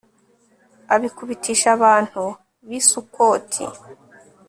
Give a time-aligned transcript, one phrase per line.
[0.93, 2.23] abikubitisha abantu
[2.67, 3.63] b'i sukoti